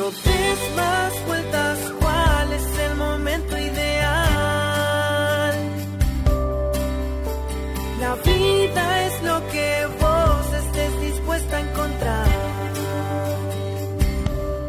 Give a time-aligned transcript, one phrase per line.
[0.00, 4.16] No des más vueltas, ¿cuál es el momento ideal?
[8.00, 12.28] La vida es lo que vos estés dispuesta a encontrar.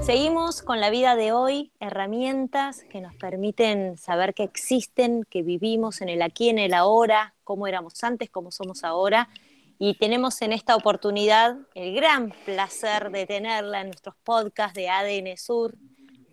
[0.02, 6.02] Seguimos con la vida de hoy, herramientas que nos permiten saber que existen, que vivimos
[6.02, 9.30] en el aquí, en el ahora, cómo éramos antes, cómo somos ahora.
[9.84, 15.36] Y tenemos en esta oportunidad el gran placer de tenerla en nuestros podcasts de ADN
[15.38, 15.74] Sur,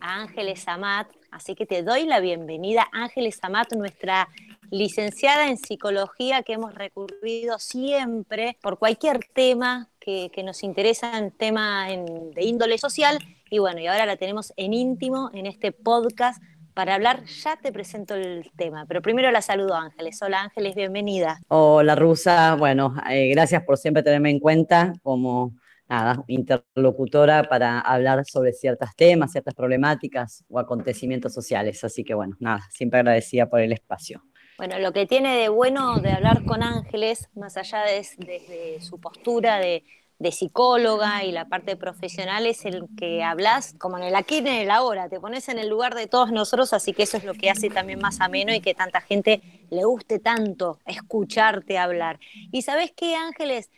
[0.01, 1.09] a Ángeles Amat.
[1.31, 4.29] Así que te doy la bienvenida, Ángeles Amat, nuestra
[4.71, 11.89] licenciada en psicología que hemos recurrido siempre por cualquier tema que, nos interesa en tema
[11.89, 13.19] de índole social.
[13.49, 16.43] Y bueno, y ahora la tenemos en íntimo en este podcast
[16.79, 17.25] para hablar.
[17.25, 20.23] Ya te presento el tema, pero primero la saludo Ángeles.
[20.23, 21.41] Hola Ángeles, bienvenida.
[21.49, 25.57] Hola Rusa, bueno, eh, gracias por siempre tenerme en cuenta como
[25.89, 31.83] nada, interlocutora para hablar sobre ciertos temas, ciertas problemáticas o acontecimientos sociales.
[31.83, 34.23] Así que bueno, nada, siempre agradecida por el espacio.
[34.57, 39.01] Bueno, lo que tiene de bueno de hablar con Ángeles, más allá de, desde su
[39.01, 39.83] postura de,
[40.19, 44.49] de psicóloga y la parte profesional, es el que hablas como en el aquí en
[44.49, 47.35] el ahora, te pones en el lugar de todos nosotros, así que eso es lo
[47.35, 52.19] que hace también más ameno y que tanta gente le guste tanto escucharte hablar.
[52.51, 53.71] Y sabes qué, Ángeles,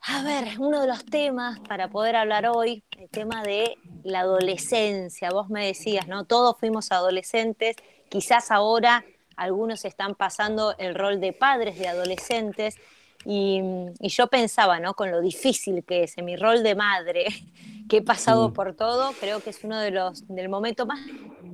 [0.00, 5.30] a ver, uno de los temas para poder hablar hoy, el tema de la adolescencia.
[5.30, 6.24] Vos me decías, ¿no?
[6.24, 7.76] Todos fuimos adolescentes,
[8.08, 9.04] quizás ahora
[9.36, 12.76] algunos están pasando el rol de padres de adolescentes.
[13.24, 13.60] Y,
[14.00, 14.94] y yo pensaba, ¿no?
[14.94, 17.26] Con lo difícil que es en mi rol de madre,
[17.88, 18.52] que he pasado Mm.
[18.52, 21.00] por todo, creo que es uno de los del momento más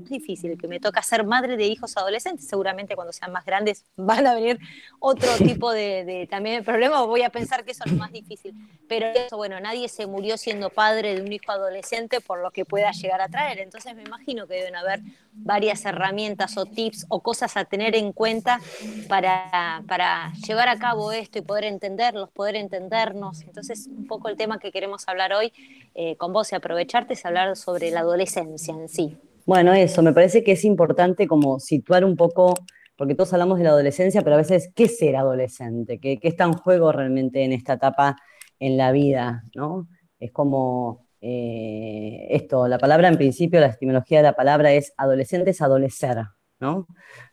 [0.08, 2.46] difícil que me toca ser madre de hijos adolescentes.
[2.46, 4.58] Seguramente cuando sean más grandes van a venir
[4.98, 7.06] otro tipo de, de también problemas.
[7.06, 8.54] Voy a pensar que eso es lo más difícil.
[8.88, 12.64] Pero eso, bueno, nadie se murió siendo padre de un hijo adolescente por lo que
[12.64, 13.58] pueda llegar a traer.
[13.58, 15.00] Entonces me imagino que deben haber
[15.32, 18.60] varias herramientas o tips o cosas a tener en cuenta
[19.08, 23.42] para, para llevar a cabo esto y poder entenderlos, poder entendernos.
[23.42, 25.52] Entonces, un poco el tema que queremos hablar hoy
[25.94, 29.16] eh, con vos y aprovecharte es hablar sobre la adolescencia en sí.
[29.46, 32.54] Bueno, eso, me parece que es importante como situar un poco,
[32.96, 35.98] porque todos hablamos de la adolescencia, pero a veces, ¿qué es ser adolescente?
[36.00, 38.16] ¿Qué, qué está en juego realmente en esta etapa
[38.58, 39.44] en la vida?
[39.54, 39.88] ¿no?
[40.18, 45.50] Es como eh, esto, la palabra en principio, la etimología de la palabra es adolescente,
[45.50, 46.18] es adolecer,
[46.60, 46.86] ¿no?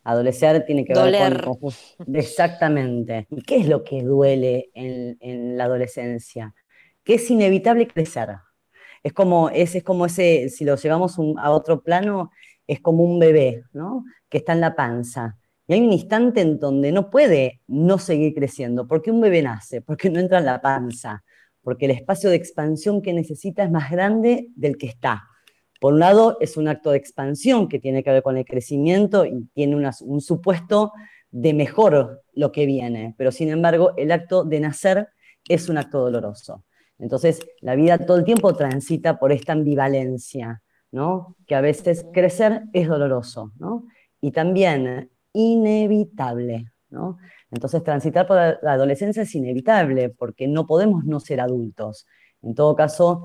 [0.04, 3.26] Adolecer tiene que ver con, con- Exactamente.
[3.30, 6.54] ¿Y qué es lo que duele en, en la adolescencia?
[7.04, 8.28] Que es inevitable crecer.
[9.02, 12.30] Es como, es, es como ese, si lo llevamos a otro plano,
[12.66, 14.04] es como un bebé, ¿no?
[14.28, 15.38] Que está en la panza.
[15.66, 18.86] Y hay un instante en donde no puede no seguir creciendo.
[18.86, 19.80] ¿Por qué un bebé nace?
[19.80, 21.24] Porque no entra en la panza.
[21.62, 25.24] Porque el espacio de expansión que necesita es más grande del que está.
[25.80, 29.24] Por un lado, es un acto de expansión que tiene que ver con el crecimiento
[29.24, 30.92] y tiene un supuesto
[31.30, 33.14] de mejor lo que viene.
[33.18, 35.08] Pero sin embargo, el acto de nacer
[35.48, 36.64] es un acto doloroso.
[37.02, 41.36] Entonces, la vida todo el tiempo transita por esta ambivalencia, ¿no?
[41.48, 43.88] Que a veces crecer es doloroso, ¿no?
[44.20, 47.18] Y también inevitable, ¿no?
[47.50, 52.06] Entonces, transitar por la adolescencia es inevitable porque no podemos no ser adultos.
[52.40, 53.24] En todo caso,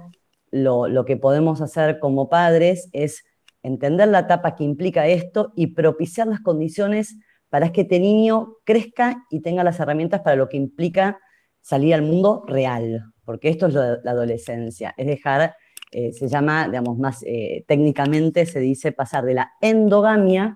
[0.50, 3.26] lo, lo que podemos hacer como padres es
[3.62, 9.24] entender la etapa que implica esto y propiciar las condiciones para que este niño crezca
[9.30, 11.20] y tenga las herramientas para lo que implica
[11.62, 15.54] salir al mundo real, porque esto es la adolescencia, es dejar,
[15.92, 20.56] eh, se llama, digamos, más eh, técnicamente se dice pasar de la endogamia,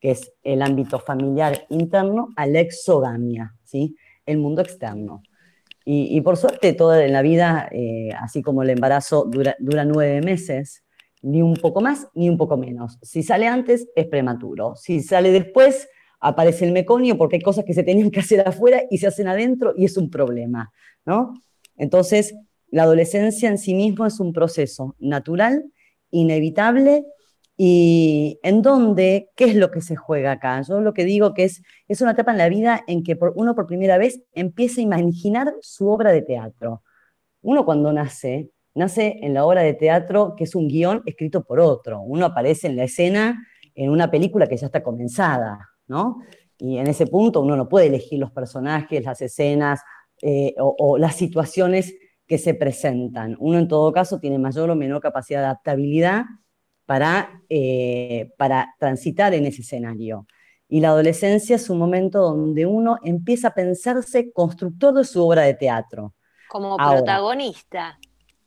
[0.00, 3.94] que es el ámbito familiar interno, a la exogamia, ¿sí?
[4.24, 5.22] el mundo externo.
[5.90, 10.84] Y, por suerte, toda la vida, eh, así como el embarazo dura, dura nueve meses,
[11.22, 12.98] ni un poco más ni un poco menos.
[13.00, 14.76] Si sale antes, es prematuro.
[14.76, 15.88] Si sale después,
[16.20, 19.28] aparece el meconio porque hay cosas que se tenían que hacer afuera y se hacen
[19.28, 20.70] adentro y es un problema,
[21.06, 21.32] ¿no?
[21.78, 22.34] Entonces,
[22.70, 25.64] la adolescencia en sí mismo es un proceso natural,
[26.10, 27.04] inevitable
[27.56, 30.60] y en donde, ¿qué es lo que se juega acá?
[30.62, 33.32] Yo lo que digo que es, es una etapa en la vida en que por,
[33.34, 36.82] uno por primera vez empieza a imaginar su obra de teatro.
[37.42, 41.58] Uno cuando nace, nace en la obra de teatro que es un guion escrito por
[41.58, 42.00] otro.
[42.00, 43.44] Uno aparece en la escena
[43.74, 45.58] en una película que ya está comenzada,
[45.88, 46.18] ¿no?
[46.58, 49.80] Y en ese punto uno no puede elegir los personajes, las escenas
[50.22, 51.94] eh, o, o, las situaciones
[52.26, 53.36] que se presentan.
[53.40, 56.24] Uno en todo caso tiene mayor o menor capacidad de adaptabilidad
[56.88, 60.26] para, eh, para transitar en ese escenario.
[60.70, 65.42] Y la adolescencia es un momento donde uno empieza a pensarse constructor de su obra
[65.42, 66.14] de teatro.
[66.48, 67.98] Como Ahora, protagonista.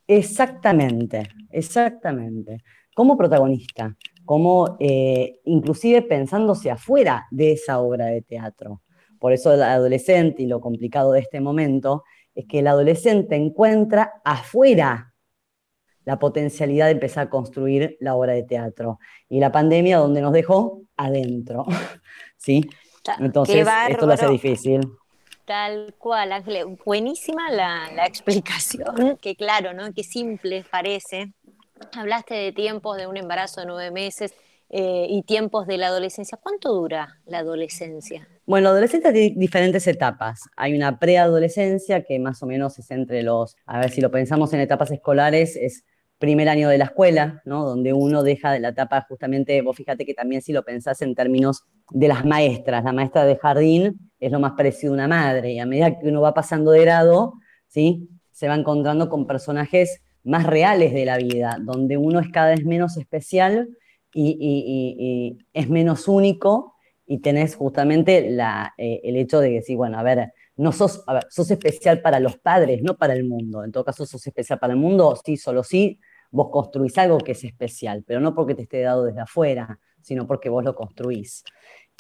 [0.07, 2.63] Exactamente, exactamente.
[2.95, 3.95] Como protagonista,
[4.25, 8.81] como eh, inclusive pensándose afuera de esa obra de teatro.
[9.21, 12.03] Por eso el adolescente y lo complicado de este momento
[12.33, 15.13] es que el adolescente encuentra afuera
[16.06, 18.97] la potencialidad de empezar a construir la obra de teatro.
[19.29, 21.68] Y la pandemia donde nos dejó adentro.
[22.35, 22.68] ¿Sí?
[23.19, 24.89] Entonces, esto lo hace difícil.
[25.45, 26.79] Tal cual, Ángel.
[26.83, 29.94] Buenísima la, explicación, que claro, ¿no?
[29.94, 31.31] Qué simple parece.
[31.95, 34.33] Hablaste de tiempos de un embarazo de nueve meses
[34.73, 36.39] eh, y tiempos de la adolescencia.
[36.41, 38.25] ¿Cuánto dura la adolescencia?
[38.45, 40.44] Bueno, la adolescencia tiene diferentes etapas.
[40.56, 44.53] Hay una preadolescencia que más o menos es entre los, a ver si lo pensamos
[44.53, 45.83] en etapas escolares, es
[46.19, 47.65] primer año de la escuela, ¿no?
[47.65, 51.15] donde uno deja de la etapa justamente, vos fíjate que también si lo pensás en
[51.15, 55.51] términos de las maestras, la maestra de jardín es lo más parecido a una madre,
[55.51, 57.33] y a medida que uno va pasando de grado,
[57.67, 58.07] ¿sí?
[58.31, 62.63] se va encontrando con personajes más reales de la vida, donde uno es cada vez
[62.63, 63.67] menos especial
[64.13, 66.75] y, es menos único,
[67.05, 71.15] y tenés justamente la, eh, el hecho de decir, bueno, a ver, no sos, a
[71.15, 73.63] ver, sos especial para los padres, no para el mundo.
[73.63, 75.99] En todo caso, sos especial para el mundo, sí, solo sí,
[76.31, 80.25] vos construís algo que es especial, pero no porque te esté dado desde afuera, sino
[80.27, 81.43] porque vos lo construís.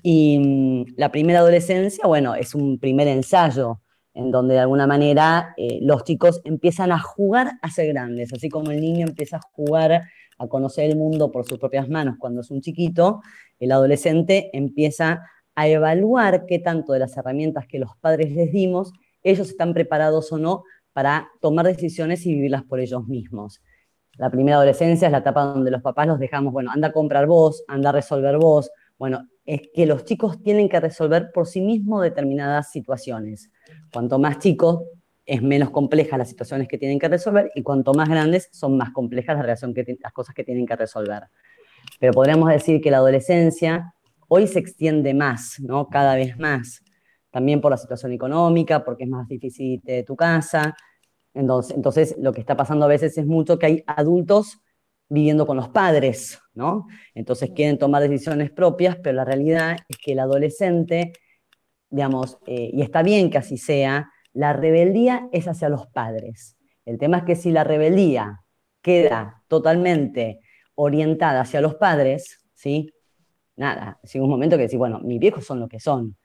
[0.03, 3.81] Y mm, la primera adolescencia, bueno, es un primer ensayo
[4.13, 8.49] en donde de alguna manera eh, los chicos empiezan a jugar a ser grandes, así
[8.49, 10.03] como el niño empieza a jugar
[10.37, 13.21] a conocer el mundo por sus propias manos cuando es un chiquito,
[13.59, 15.21] el adolescente empieza
[15.55, 18.91] a evaluar qué tanto de las herramientas que los padres les dimos,
[19.23, 23.61] ellos están preparados o no para tomar decisiones y vivirlas por ellos mismos.
[24.17, 27.27] La primera adolescencia es la etapa donde los papás los dejamos, bueno, anda a comprar
[27.27, 28.69] vos, anda a resolver vos.
[28.97, 33.49] Bueno, es que los chicos tienen que resolver por sí mismos determinadas situaciones.
[33.91, 34.83] Cuanto más chicos,
[35.25, 38.91] es menos compleja las situaciones que tienen que resolver y cuanto más grandes son más
[38.91, 41.23] complejas las cosas que tienen que resolver.
[41.99, 43.93] Pero podríamos decir que la adolescencia
[44.27, 45.87] hoy se extiende más, ¿no?
[45.89, 46.83] Cada vez más.
[47.29, 50.75] También por la situación económica, porque es más difícil de tu casa,
[51.33, 54.59] entonces, entonces, lo que está pasando a veces es mucho que hay adultos
[55.09, 56.87] viviendo con los padres, ¿no?
[57.13, 61.13] Entonces quieren tomar decisiones propias, pero la realidad es que el adolescente,
[61.91, 66.57] digamos, eh, y está bien que así sea, la rebeldía es hacia los padres.
[66.85, 68.41] El tema es que si la rebeldía
[68.81, 70.39] queda totalmente
[70.73, 72.91] orientada hacia los padres, ¿sí?
[73.55, 76.17] Nada, llega un momento que decís, bueno, mis viejos son lo que son,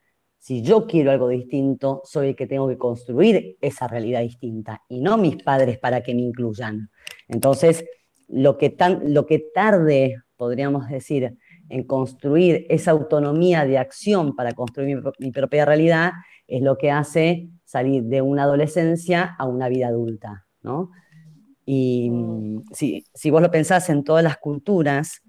[0.46, 5.00] si yo quiero algo distinto, soy el que tengo que construir esa realidad distinta y
[5.00, 6.88] no mis padres para que me incluyan.
[7.26, 7.84] Entonces,
[8.28, 11.36] lo que, tan, lo que tarde, podríamos decir,
[11.68, 16.12] en construir esa autonomía de acción para construir mi, propia realidad,
[16.46, 20.46] es lo que hace salir de una adolescencia a una vida adulta.
[20.62, 20.90] ¿no?
[21.64, 22.10] Y
[22.72, 25.22] si, si vos lo pensás en todas las culturas,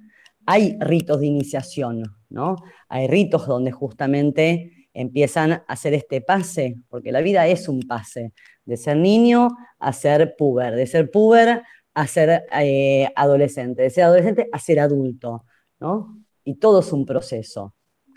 [0.45, 2.55] hay ritos de iniciación, ¿no?
[2.87, 8.33] Hay ritos donde justamente empiezan a hacer este pase, porque la vida es un pase,
[8.65, 11.63] de ser niño a ser puber, de ser puber
[11.93, 15.45] a ser eh, adolescente, de ser adolescente a ser adulto,
[15.79, 16.17] ¿no?
[16.47, 17.75] Y todo es un proceso.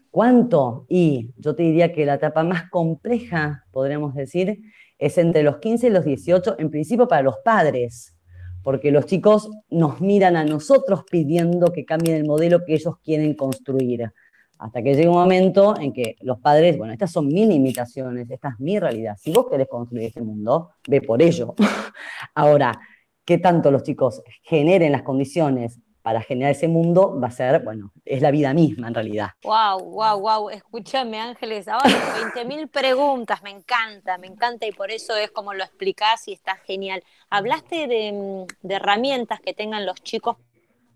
[0.08, 0.86] ¿Cuánto?
[0.88, 4.60] Y yo te diría que la etapa más compleja, podríamos decir,
[4.98, 8.16] es entre los 15 y los 18, en principio para los padres,
[8.62, 13.34] porque los chicos nos miran a nosotros pidiendo que cambien el modelo que ellos quieren
[13.34, 14.12] construir
[14.60, 18.50] hasta que llega un momento en que los padres, bueno, estas son mis limitaciones, esta
[18.50, 19.16] es mi realidad.
[19.18, 21.56] Si vos querés construir este mundo, ve por ello.
[22.36, 22.78] Ahora,
[23.24, 27.92] qué tanto los chicos generen las condiciones para generar ese mundo va a ser, bueno,
[28.04, 29.30] es la vida misma en realidad.
[29.42, 30.50] Wow, wow, wow.
[30.50, 31.90] Escúchame, Ángeles, ahora
[32.34, 36.56] 20.000 preguntas, me encanta, me encanta y por eso es como lo explicás y está
[36.56, 37.02] genial.
[37.28, 40.36] Hablaste de, de herramientas que tengan los chicos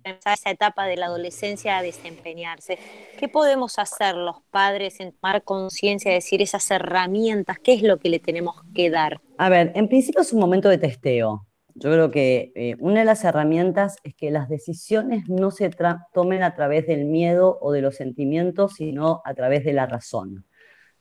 [0.04, 2.78] esa etapa de la adolescencia a desempeñarse.
[3.18, 7.58] ¿Qué podemos hacer los padres en tomar conciencia, de decir esas herramientas?
[7.58, 9.20] ¿Qué es lo que le tenemos que dar?
[9.38, 11.46] A ver, en principio es un momento de testeo.
[11.74, 15.70] Yo creo que eh, una de las herramientas es que las decisiones no se
[16.12, 20.46] tomen a través del miedo o de los sentimientos, sino a través de la razón.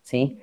[0.03, 0.39] ¿sí?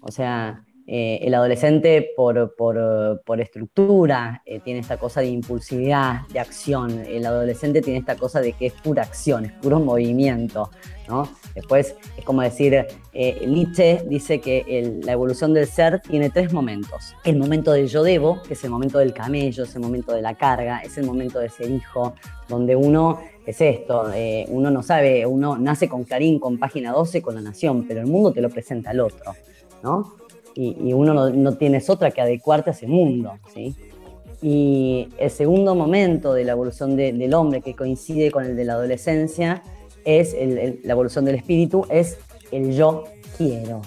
[0.00, 6.40] O sea, eh, el adolescente por, por, estructura eh, tiene esta cosa de impulsividad, de
[6.40, 7.04] acción.
[7.06, 10.70] El adolescente tiene esta cosa de que es pura acción, es puro movimiento.
[11.08, 11.28] ¿no?
[11.54, 17.14] Después es como decir, eh, Nietzsche dice que la evolución del ser tiene tres momentos.
[17.24, 20.22] El momento del yo debo, que es el momento del camello, es el momento de
[20.22, 22.14] la carga, es el momento de ser hijo,
[22.48, 24.06] donde uno es esto,
[24.48, 28.06] uno no sabe, uno nace con Clarín, con página 12, con la nación, pero el
[28.06, 29.34] mundo te lo presenta al otro.
[29.82, 30.21] ¿no?
[30.54, 33.74] Y, uno no, tienes otra que adecuarte a ese mundo, ¿sí?
[34.42, 38.72] Y el segundo momento de la evolución del hombre que coincide con el de la
[38.72, 39.62] adolescencia
[40.04, 40.34] es
[40.82, 42.18] la evolución del espíritu, es
[42.50, 43.04] el yo
[43.36, 43.82] quiero.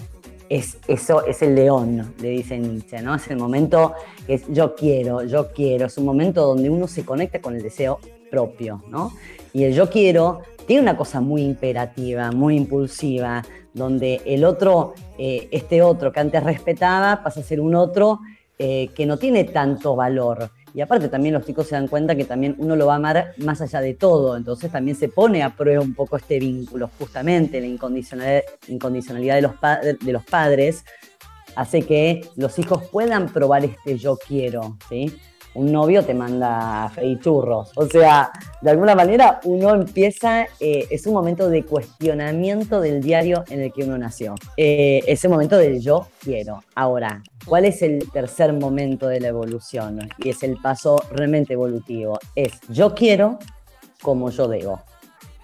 [0.48, 3.16] Es, eso es el león, le dice Nietzsche, ¿no?
[3.16, 3.94] Es el momento
[4.26, 7.62] que es yo quiero, yo quiero, es un momento donde uno se conecta con el
[7.62, 7.98] deseo
[8.30, 9.12] propio, ¿no?
[9.52, 15.48] Y el yo quiero tiene una cosa muy imperativa, muy impulsiva, donde el otro, eh,
[15.50, 18.20] este otro que antes respetaba, pasa a ser un otro
[18.58, 20.50] eh, que no tiene tanto valor.
[20.74, 23.32] Y aparte también los chicos se dan cuenta que también uno lo va a amar
[23.38, 27.60] más allá de todo, entonces también se pone a prueba un poco este vínculo, justamente
[27.60, 29.52] la incondicionalidad, incondicionalidad de, los
[30.00, 30.84] de los padres
[31.54, 35.16] hace que los hijos puedan probar este yo quiero, ¿sí?
[35.56, 37.72] Un novio te manda churros.
[37.74, 43.44] O sea, de alguna manera uno empieza, eh, es un momento de cuestionamiento del diario
[43.48, 44.34] en el que uno nació.
[44.56, 46.62] Eh, ese momento del yo quiero.
[46.74, 50.08] Ahora, ¿cuál es el tercer momento de la evolución?
[50.18, 52.18] Y es el paso realmente evolutivo.
[52.34, 53.38] Es yo quiero
[54.02, 54.82] como yo debo.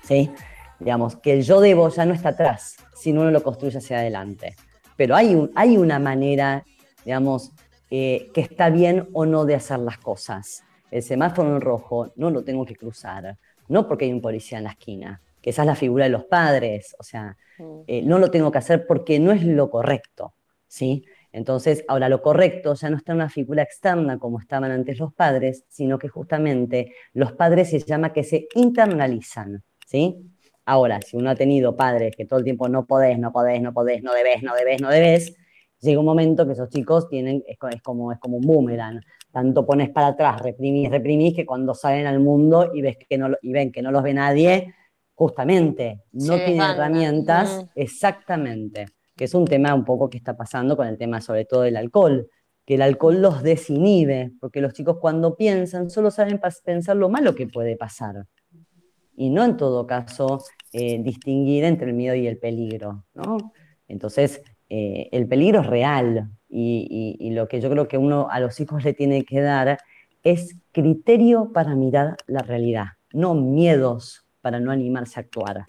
[0.05, 0.31] ¿Sí?
[0.79, 4.57] Digamos, que el yo debo ya no está atrás, sino uno lo construye hacia adelante.
[4.97, 6.65] Pero hay, hay una manera,
[7.05, 7.53] digamos,
[7.95, 10.65] eh, que está bien o no de hacer las cosas.
[10.91, 13.37] El semáforo en rojo no lo tengo que cruzar,
[13.69, 16.25] no porque hay un policía en la esquina, que esa es la figura de los
[16.25, 17.81] padres, o sea, mm.
[17.87, 20.33] eh, no lo tengo que hacer porque no es lo correcto,
[20.67, 21.05] ¿sí?
[21.33, 25.13] Entonces, ahora lo correcto ya no está en una figura externa como estaban antes los
[25.13, 30.33] padres, sino que justamente los padres se llama que se internalizan, ¿sí?
[30.65, 33.75] Ahora, si uno ha tenido padres que todo el tiempo no podés, no podés, no
[33.75, 35.37] podés, no debes, no debes, no debes,
[35.83, 39.01] llega un momento que esos chicos tienen, es, como, es como un boomerang.
[39.31, 43.31] Tanto pones para atrás, reprimís, reprimís, que cuando salen al mundo y, ves que no,
[43.41, 44.75] y ven que no los ve nadie,
[45.15, 48.87] justamente no tienen herramientas, exactamente,
[49.17, 51.77] que es un tema un poco que está pasando con el tema sobre todo del
[51.77, 52.29] alcohol,
[52.65, 57.35] que el alcohol los desinhibe, porque los chicos cuando piensan solo saben pensar lo malo
[57.35, 58.27] que puede pasar,
[59.17, 63.53] y no en todo caso eh, distinguir entre el miedo y el peligro, ¿no?
[63.89, 64.43] Entonces,
[64.75, 68.83] eh, el peligro es real y, lo que yo creo que uno a los hijos
[68.85, 69.77] le tiene que dar
[70.23, 75.67] es criterio para mirar la realidad, no miedos para no animarse a actuar.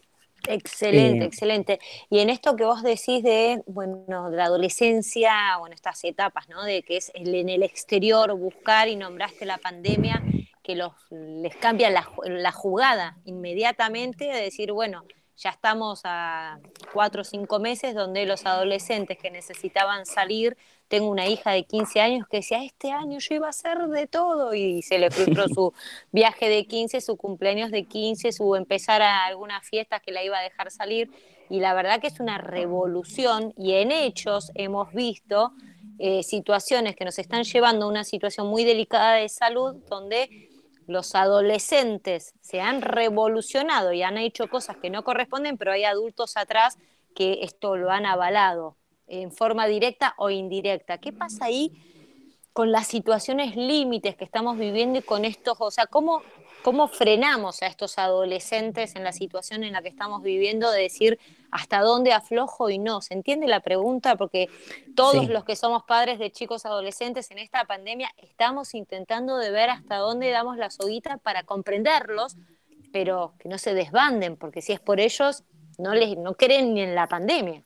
[0.48, 1.80] Excelente, eh, excelente.
[2.10, 6.64] Y en esto que vos decís de, bueno, de la adolescencia, bueno, estas etapas, ¿no?
[6.64, 10.24] De que es en el exterior buscar y nombraste la pandemia,
[10.64, 15.04] que los, les cambia la, la jugada inmediatamente, de decir, bueno,
[15.38, 16.60] ya estamos a
[16.94, 22.02] cuatro o cinco meses donde los adolescentes que necesitaban salir, tengo una hija de 15
[22.02, 25.48] años que decía, este año yo iba a hacer de todo y se le frustró
[25.48, 25.74] su
[26.12, 30.38] viaje de 15, su cumpleaños de 15, su empezar a algunas fiestas que la iba
[30.38, 31.10] a dejar salir.
[31.50, 35.54] Y la verdad que es una revolución y en hechos hemos visto
[36.00, 40.50] eh, situaciones que nos están llevando a una situación muy delicada de salud donde
[40.88, 46.38] los adolescentes se han revolucionado y han hecho cosas que no corresponden, pero hay adultos
[46.38, 46.78] atrás
[47.16, 48.76] que esto lo han avalado
[49.08, 50.98] en forma directa o indirecta.
[50.98, 51.72] ¿Qué pasa ahí
[52.54, 56.22] con las situaciones límites que estamos viviendo y con estos, o sea, cómo,
[56.64, 61.20] cómo frenamos a estos adolescentes en la situación en la que estamos viviendo de decir
[61.52, 63.02] hasta dónde aflojo y no.
[63.02, 64.16] ¿Se entiende la pregunta?
[64.16, 64.48] Porque
[64.96, 69.70] todos los que somos padres de chicos adolescentes en esta pandemia estamos intentando de ver
[69.70, 72.38] hasta dónde damos la soguita para comprenderlos,
[72.94, 75.44] pero que no se desbanden, porque si es por ellos,
[75.78, 77.64] no, les, no creen ni en la pandemia.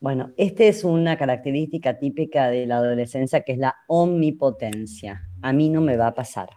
[0.00, 5.22] Bueno, esta es una característica típica de la adolescencia que es la omnipotencia.
[5.40, 6.50] A mí no me va a pasar.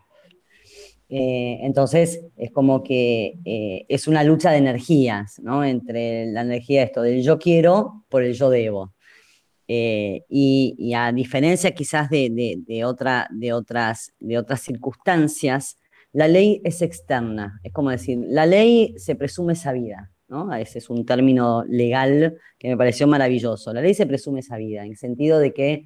[1.09, 5.63] Eh, entonces, es como que eh, es una lucha de energías, ¿no?
[5.63, 8.93] Entre la energía esto del yo quiero por el yo debo.
[9.69, 15.77] Eh, y, a diferencia quizás de, otra, de, otras, de otras circunstancias,
[16.13, 17.59] la ley es externa.
[17.63, 20.53] Es como decir, la ley se presume sabida, ¿no?
[20.55, 23.73] Ese es un término legal que me pareció maravilloso.
[23.73, 25.85] La ley se presume sabida, en el sentido de que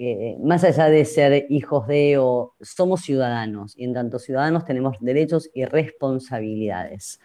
[0.00, 4.96] eh, más allá de ser hijos de o somos ciudadanos y en tanto ciudadanos tenemos
[5.00, 7.18] derechos y responsabilidades.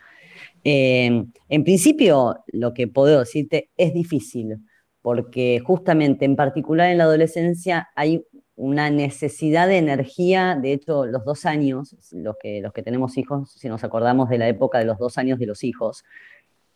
[0.64, 4.58] Eh, en principio, lo que puedo decirte es difícil,
[5.04, 8.26] porque justamente en particular en la adolescencia hay
[8.56, 13.52] una necesidad de energía, de hecho los dos años, los que, los que tenemos hijos,
[13.52, 16.04] si nos acordamos de la época de los dos años de los hijos,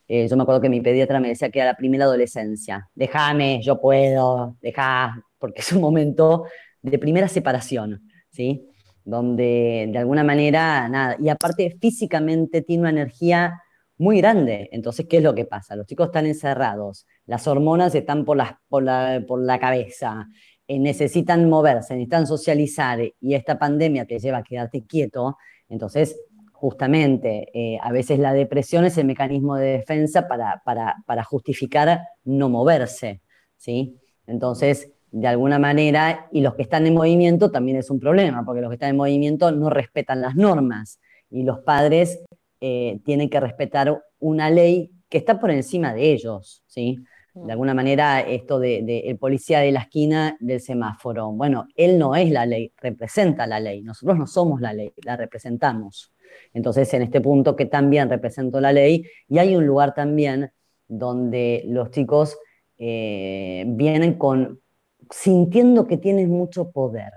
[0.07, 3.61] eh, yo me acuerdo que mi pediatra me decía que era la primera adolescencia, déjame,
[3.63, 6.45] yo puedo, deja, porque es un momento
[6.81, 8.69] de primera separación, ¿sí?
[9.03, 13.61] Donde de alguna manera, nada, y aparte físicamente tiene una energía
[13.97, 14.69] muy grande.
[14.71, 15.75] Entonces, ¿qué es lo que pasa?
[15.75, 18.37] Los chicos están encerrados, las hormonas están por,
[18.69, 20.27] por, la, por la cabeza,
[20.67, 25.37] eh, necesitan moverse, necesitan socializar y esta pandemia te lleva a quedarte quieto,
[25.69, 26.19] entonces
[26.51, 32.49] justamente eh, a veces la depresión es el mecanismo de defensa para, para, justificar no
[32.49, 33.21] moverse,
[33.55, 33.99] ¿sí?
[34.25, 38.61] Entonces, de alguna manera, y los que están en movimiento también es un problema, porque
[38.61, 40.99] los que están en movimiento no respetan las normas
[41.29, 42.19] y los padres
[42.59, 46.97] eh, tienen que respetar una ley que está por encima de ellos, ¿sí?
[47.45, 52.15] De alguna manera, esto de, el policía de la esquina del semáforo, bueno, él no
[52.15, 56.11] es la ley, representa la ley, nosotros no somos la ley, la representamos.
[56.53, 60.51] Entonces, en este punto que también represento la ley, y hay un lugar también
[60.87, 62.37] donde los chicos
[62.79, 64.61] eh, vienen con,
[65.09, 67.11] sintiendo que tienen mucho poder,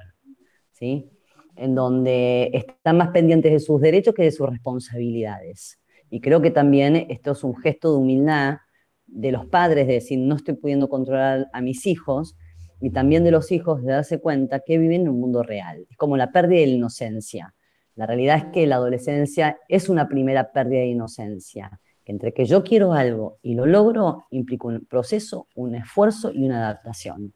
[0.72, 1.10] ¿sí?
[1.56, 5.80] En donde están más pendientes de sus derechos que de sus responsabilidades.
[6.10, 8.58] Y creo que también esto es un gesto de humildad
[9.06, 12.36] de los padres de decir, no estoy pudiendo controlar a mis hijos,
[12.80, 15.86] y también de los hijos de darse cuenta que viven en un mundo real.
[15.90, 17.54] Es como la pérdida de la inocencia.
[17.94, 21.80] La realidad es que la adolescencia es una primera pérdida de inocencia.
[22.06, 26.58] entre que yo quiero algo y lo logro, implica un proceso, un esfuerzo y una
[26.58, 27.34] adaptación.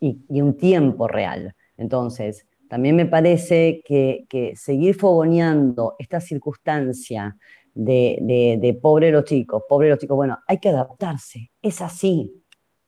[0.00, 1.54] Y, un tiempo real.
[1.76, 7.36] Entonces, también me parece que, que seguir fogoneando esta circunstancia
[7.74, 12.32] de, pobre los chicos, pobre los chicos, bueno, hay que adaptarse, es así.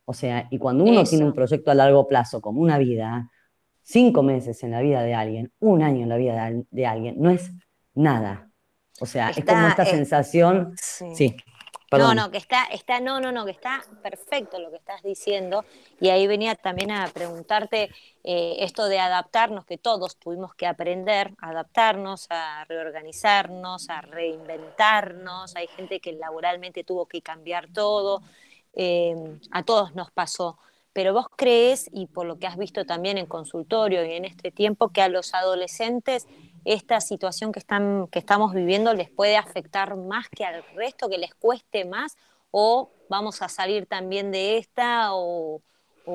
[0.05, 3.29] O sea, y cuando uno tiene un proyecto a largo plazo, como una vida,
[3.81, 7.29] cinco meses en la vida de alguien, un año en la vida de, alguien, no
[7.29, 7.51] es
[7.93, 8.49] nada.
[8.99, 10.73] O sea, es como esta sensación.
[10.77, 11.35] sí.
[11.97, 15.65] No, no, que está, está, no, no, no, que está perfecto lo que estás diciendo.
[15.99, 17.89] Y ahí venía también a preguntarte
[18.23, 25.55] eh, esto de adaptarnos, que todos tuvimos que aprender a adaptarnos, a reorganizarnos, a reinventarnos.
[25.55, 28.21] Hay gente que laboralmente tuvo que cambiar todo.
[28.73, 29.15] Eh,
[29.51, 30.57] a todos nos pasó.
[30.93, 34.51] Pero vos crees, y por lo que has visto también en consultorio y en este
[34.51, 36.27] tiempo, que a los adolescentes
[36.65, 41.17] esta situación que, están, que estamos viviendo les puede afectar más que al resto, que
[41.17, 42.17] les cueste más,
[42.51, 45.61] o vamos a salir también de esta, o,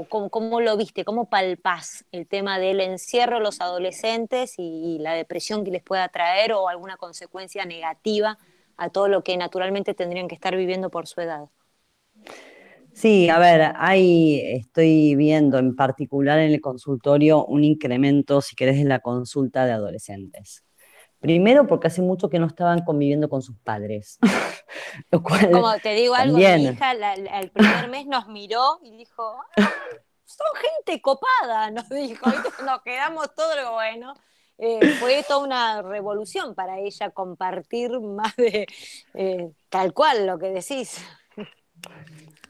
[0.09, 5.71] cómo, lo viste, cómo palpás el tema del encierro los adolescentes y, la depresión que
[5.71, 8.39] les pueda traer o alguna consecuencia negativa
[8.77, 11.49] a todo lo que naturalmente tendrían que estar viviendo por su edad.
[12.99, 18.79] Sí, a ver, ahí estoy viendo en particular en el consultorio un incremento, si querés,
[18.79, 20.65] en la consulta de adolescentes.
[21.21, 24.19] Primero porque hace mucho que no estaban conviviendo con sus padres.
[25.13, 26.91] Como te digo algo, mi hija
[27.39, 29.73] el primer mes nos miró y dijo, ah,
[30.25, 32.29] son gente copada, nos dijo,
[32.65, 34.13] nos quedamos todos bueno.
[34.59, 38.67] Eh, fue toda una revolución para ella compartir más de
[39.15, 41.01] eh, tal cual lo que decís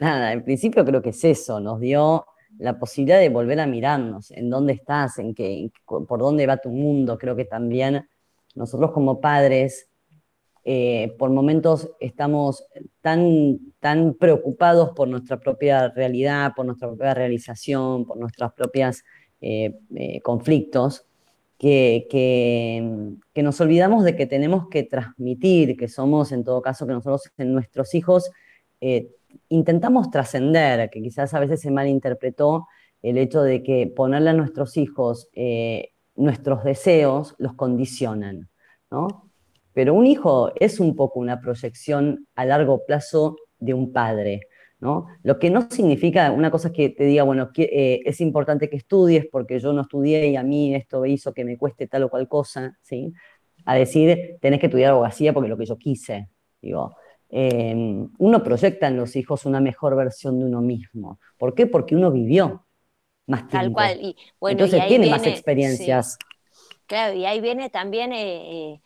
[0.01, 2.27] nada, en principio creo que es eso, nos dio
[2.59, 5.17] la posibilidad de volver a mirarnos, en dónde estás,
[5.87, 7.19] por dónde va tu mundo.
[7.19, 8.09] Creo que también
[8.55, 9.89] nosotros como padres,
[10.65, 12.67] eh, por momentos estamos
[13.01, 19.05] tan, tan preocupados por nuestra propia realidad, por nuestra propia realización, por nuestros propios
[19.41, 21.05] eh, eh, conflictos,
[21.59, 26.93] que, que, nos olvidamos de que tenemos que transmitir, que somos en todo caso, que
[26.93, 28.31] nosotros en nuestros hijos
[29.49, 32.67] intentamos trascender, que quizás a veces se malinterpretó
[33.03, 38.51] el hecho de que ponerle a nuestros hijos eh, nuestros deseos los condicionan,
[38.91, 39.31] ¿no?
[39.73, 44.41] Pero un hijo es un poco una proyección a largo plazo de un padre,
[44.81, 45.07] ¿no?
[45.23, 48.77] Lo que no significa, una cosa es que te diga, bueno, eh, es importante que
[48.77, 52.11] estudies porque yo no estudié y a mí esto hizo que me cueste tal o
[52.11, 53.13] cual cosa, ¿sí?
[53.65, 56.29] A decir, tenés que estudiar abogacía porque lo que yo quise,
[56.61, 56.97] digo.
[57.31, 61.21] Em, uno proyecta en los hijos una mejor versión de uno mismo.
[61.37, 61.67] ¿Por qué?
[61.67, 62.67] Porque uno vivió
[63.27, 63.59] más tiempo.
[63.59, 63.99] Tal cual.
[64.01, 66.19] Y, bueno, Entonces tiene más experiencias.
[66.87, 68.81] Claro, y ahí viene también eh,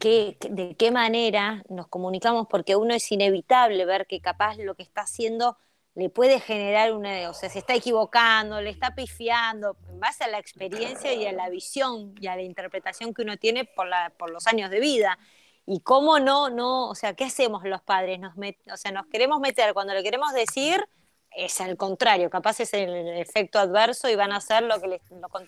[0.00, 4.82] eh, de qué manera nos comunicamos, porque uno es inevitable ver que capaz lo que
[4.82, 5.58] está haciendo
[5.94, 10.28] le puede generar una, o sea, se está equivocando, le está pifiando, en base a
[10.28, 14.12] la experiencia y a la visión y a la interpretación que uno tiene por, la,
[14.18, 15.18] por los años de vida.
[15.66, 18.20] Y cómo no, no, o sea, ¿qué hacemos los padres?
[18.20, 20.84] Nos o sea, nos queremos meter cuando le queremos decir,
[21.30, 25.00] es al contrario, capaz es el efecto adverso y van a hacer lo que,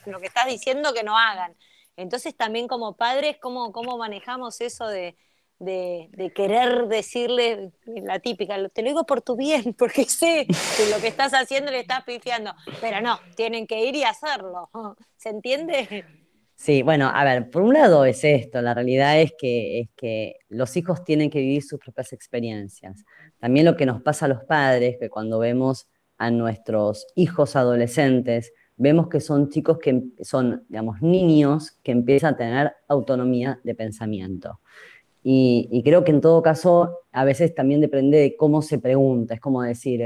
[0.07, 1.57] lo, que estás diciendo que no hagan.
[1.96, 5.16] Entonces también como padres, ¿cómo, cómo manejamos eso de,
[5.59, 11.00] de, querer decirle la típica, te lo digo por tu bien, porque sé que lo
[11.00, 14.70] que estás haciendo le estás pifiando, pero no, tienen que ir y hacerlo,
[15.16, 16.04] ¿se entiende?
[16.61, 21.05] Sí, bueno, a ver, por un lado es esto, la realidad es que, los hijos
[21.05, 23.05] tienen que vivir sus propias experiencias.
[23.38, 28.53] También lo que nos pasa a los padres, que cuando vemos a nuestros hijos adolescentes
[28.77, 34.61] vemos que son chicos que son, digamos, niños que empiezan a tener autonomía de pensamiento.
[35.23, 39.40] Y, creo que en todo caso, a veces también depende de cómo se pregunta, es
[39.40, 40.03] como decir,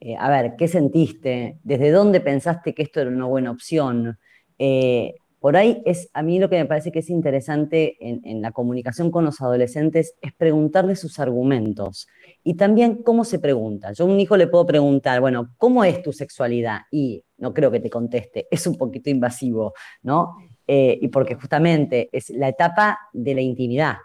[0.00, 1.58] eh, a ver, ¿qué sentiste?
[1.62, 4.18] ¿Desde dónde pensaste que esto era una buena opción?
[4.58, 8.52] Eh, por ahí es, a mí lo que me parece que es interesante en, la
[8.52, 12.06] comunicación con los adolescentes es preguntarles sus argumentos
[12.44, 13.90] y también cómo se pregunta.
[13.90, 16.82] Yo a un hijo le puedo preguntar, bueno, ¿cómo es tu sexualidad?
[16.92, 20.36] Y no creo que te conteste, es un poquito invasivo, ¿no?
[20.64, 23.96] Eh, y porque justamente es la etapa de la intimidad,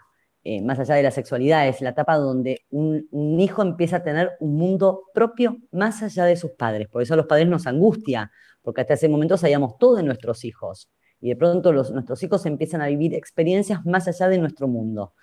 [0.42, 4.02] eh, más allá de la sexualidad, es la etapa donde un, un, hijo empieza a
[4.02, 6.88] tener un mundo propio más allá de sus padres.
[6.88, 10.44] Por eso a los padres nos angustia, porque hasta ese momento sabíamos todo de nuestros
[10.44, 15.14] hijos y de pronto nuestros hijos empiezan a vivir experiencias más allá de nuestro mundo.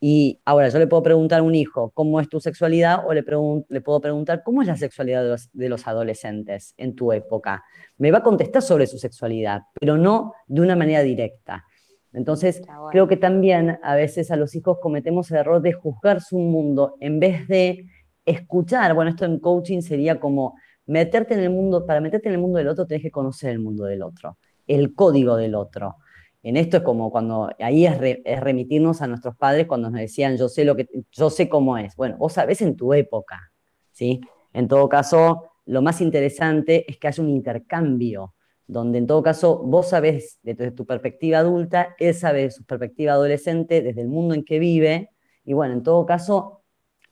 [0.00, 3.24] Y ahora yo le puedo preguntar a un hijo cómo es tu sexualidad o le,
[3.68, 7.64] le puedo preguntar cómo es la sexualidad de los, adolescentes en tu época.
[7.96, 11.64] Me va a contestar sobre su sexualidad, pero no de una manera directa.
[12.12, 16.38] Entonces, creo que también a veces a los hijos cometemos el error de juzgar su
[16.38, 17.84] mundo en vez de
[18.24, 18.94] escuchar.
[18.94, 20.54] Bueno, esto en coaching sería como
[20.86, 23.58] meterte en el mundo, para meterte en el mundo del otro tenés que conocer el
[23.58, 25.96] mundo del otro el código del otro.
[26.42, 27.98] En esto es como cuando, ahí es,
[28.40, 31.96] remitirnos a nuestros padres cuando nos decían, yo sé, lo que, yo sé cómo es.
[31.96, 33.52] Bueno, vos sabés en tu época,
[33.92, 34.20] ¿sí?
[34.52, 38.34] En todo caso, lo más interesante es que haya un intercambio,
[38.66, 43.12] donde en todo caso vos sabés desde tu perspectiva adulta, él sabe de su perspectiva
[43.14, 45.10] adolescente, desde el mundo en que vive,
[45.44, 46.62] y bueno, en todo caso,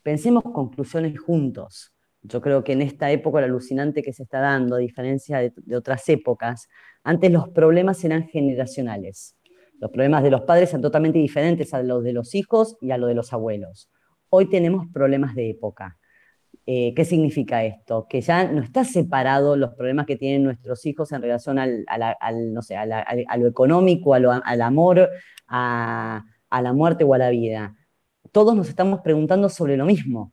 [0.02, 1.95] pensemos conclusiones juntos.
[2.28, 5.76] Yo creo que en esta época lo alucinante que se está dando, a diferencia de
[5.76, 6.68] otras épocas,
[7.04, 9.36] antes los problemas eran generacionales.
[9.78, 12.98] Los problemas de los padres eran totalmente diferentes a los de los hijos y a
[12.98, 13.90] los de los abuelos.
[14.28, 15.98] Hoy tenemos problemas de época.
[16.64, 18.06] Eh, ¿Qué significa esto?
[18.08, 21.84] Que ya no está separado los problemas que tienen nuestros hijos en relación al,
[22.52, 25.08] no sé, a, lo económico, al amor,
[25.46, 27.76] a, a la muerte o a la vida.
[28.32, 30.32] Todos nos estamos preguntando sobre lo mismo,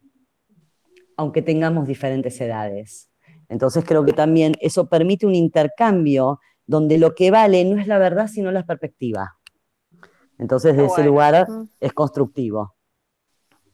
[1.17, 3.09] aunque tengamos diferentes edades.
[3.49, 7.97] Entonces creo que también eso permite un intercambio donde lo que vale no es la
[7.97, 9.37] verdad, sino la perspectiva.
[10.39, 11.47] Entonces, de ese lugar
[11.79, 12.75] es constructivo.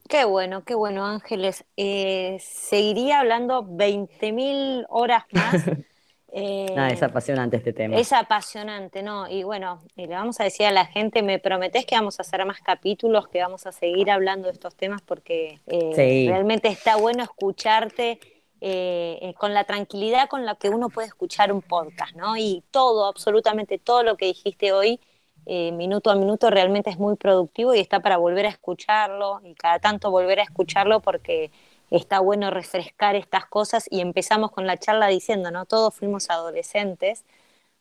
[0.08, 1.64] Qué bueno, qué bueno, Ángeles.
[1.78, 5.54] Eh, seguiría hablando 20.000 horas más.
[6.32, 7.98] Eh, es apasionante este tema.
[7.98, 9.30] Es apasionante, ¿no?
[9.30, 12.46] Y bueno, le vamos a decir a la gente, me prometés que vamos a hacer
[12.46, 17.24] más capítulos, que vamos a seguir hablando de estos temas porque eh, realmente está bueno
[17.24, 18.20] escucharte
[18.62, 22.36] eh, eh, con la tranquilidad con la que uno puede escuchar un podcast, ¿no?
[22.36, 25.00] Y todo, absolutamente todo lo que dijiste hoy,
[25.46, 29.56] eh, minuto a minuto, realmente es muy productivo y está para volver a escucharlo y
[29.56, 31.52] cada tanto volver a escucharlo porque
[31.92, 35.66] está bueno refrescar estas cosas y empezamos con la charla diciendo, ¿no?
[35.66, 37.26] Todos fuimos adolescentes,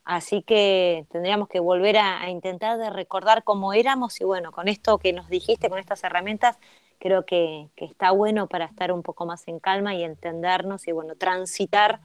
[0.05, 4.69] así que tendríamos que volver a, a intentar de recordar cómo éramos y bueno, con
[4.69, 6.59] esto que nos dijiste, con estas herramientas,
[6.99, 11.15] creo que, está bueno para estar un poco más en calma y entendernos y bueno,
[11.15, 12.01] transitar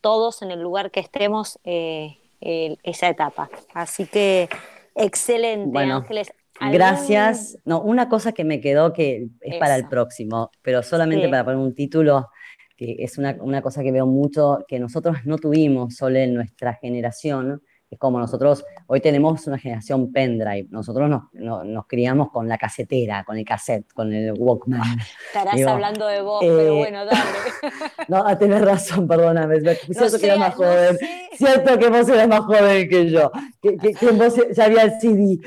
[0.00, 3.50] todos en el lugar que estemos eh, esa etapa.
[3.74, 4.48] Así que
[4.94, 6.32] excelente, Ángeles.
[6.60, 7.58] Gracias.
[7.64, 11.58] No, una cosa que me quedó que es para el próximo, pero solamente para poner
[11.58, 12.28] un título,
[12.76, 16.74] que es una, una, cosa que veo mucho, que nosotros no tuvimos solo en nuestra
[16.74, 23.22] generación, es como nosotros, hoy tenemos una generación pendrive, nosotros nos, criamos con la casetera,
[23.24, 24.98] con el cassette, con el Walkman.
[25.28, 27.20] Estarás hablando de vos, pero eh, bueno, dale.
[28.08, 30.98] no, tenés razón, perdóname, cierto que eras más joven,
[31.36, 33.30] cierto que vos eras más joven que yo,
[33.62, 35.38] que, que, vos ya había el CD.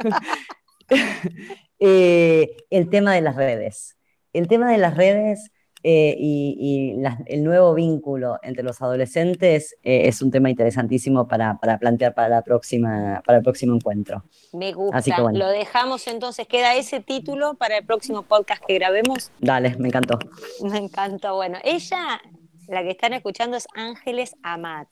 [1.82, 3.96] Eh, el tema de las redes.
[4.34, 5.50] El tema de las redes
[5.82, 6.94] eh, y,
[7.26, 12.42] el nuevo vínculo entre los adolescentes eh, es un tema interesantísimo para, plantear para, la
[12.42, 14.24] próxima, para el próximo encuentro.
[14.52, 15.00] Me gusta.
[15.32, 19.32] Lo dejamos entonces, queda ese título para el próximo podcast que grabemos.
[19.38, 20.18] Dale, me encantó.
[20.62, 21.34] Me encantó.
[21.36, 22.20] Bueno, ella,
[22.68, 24.88] la que están escuchando es Ángeles Amat.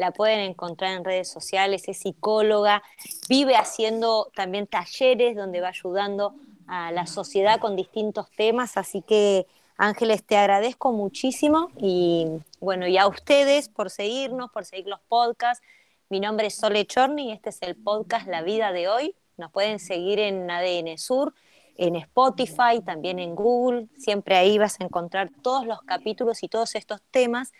[0.00, 2.82] La pueden encontrar en redes sociales, es psicóloga,
[3.28, 6.34] vive haciendo también talleres donde va ayudando
[6.66, 12.28] a la sociedad con distintos temas, así que Ángeles, te agradezco muchísimo y
[12.60, 15.62] bueno, y a ustedes por seguirnos, por seguir los podcasts.
[16.08, 19.14] Mi nombre es Sole Chorni y este es el podcast La Vida de Hoy.
[19.36, 21.34] Nos pueden seguir en ADN Sur,
[21.76, 23.88] en Spotify, también en Google.
[23.98, 27.52] Siempre ahí vas a encontrar todos los capítulos y todos estos temas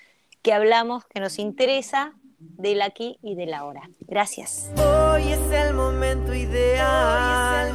[0.43, 3.89] que hablamos, que nos interesa del aquí y del ahora.
[4.01, 4.71] Gracias.
[4.77, 7.73] Hoy es el momento ideal.